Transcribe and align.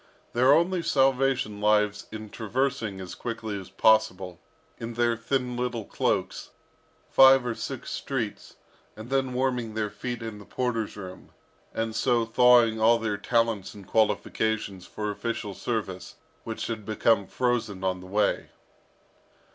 Their 0.33 0.51
only 0.51 0.81
salvation 0.81 1.61
lies 1.61 2.07
in 2.11 2.31
traversing 2.31 2.99
as 2.99 3.13
quickly 3.13 3.59
as 3.61 3.69
possible, 3.69 4.39
in 4.79 4.95
their 4.95 5.15
thin 5.15 5.55
little 5.55 5.85
cloaks, 5.85 6.49
five 7.11 7.45
or 7.45 7.53
six 7.53 7.91
streets, 7.91 8.55
and 8.97 9.11
then 9.11 9.31
warming 9.35 9.75
their 9.75 9.91
feet 9.91 10.23
in 10.23 10.39
the 10.39 10.45
porter's 10.45 10.97
room, 10.97 11.29
and 11.71 11.95
so 11.95 12.25
thawing 12.25 12.81
all 12.81 12.97
their 12.97 13.15
talents 13.15 13.75
and 13.75 13.85
qualifications 13.85 14.87
for 14.87 15.11
official 15.11 15.53
service, 15.53 16.15
which 16.45 16.65
had 16.65 16.83
become 16.83 17.27
frozen 17.27 17.83
on 17.83 17.99
the 17.99 18.07
way. 18.07 18.49